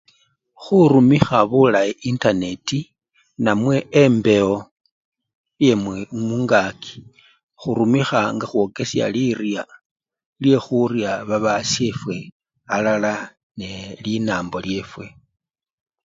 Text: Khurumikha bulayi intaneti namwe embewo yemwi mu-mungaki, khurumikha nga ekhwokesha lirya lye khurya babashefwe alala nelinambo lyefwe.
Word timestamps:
Khurumikha 0.61 1.39
bulayi 1.51 1.91
intaneti 2.09 2.79
namwe 3.43 3.75
embewo 4.03 4.57
yemwi 5.65 5.97
mu-mungaki, 6.15 6.95
khurumikha 7.59 8.21
nga 8.35 8.45
ekhwokesha 8.47 9.05
lirya 9.15 9.63
lye 10.43 10.57
khurya 10.65 11.11
babashefwe 11.29 12.15
alala 12.75 13.13
nelinambo 13.59 14.57
lyefwe. 14.65 15.05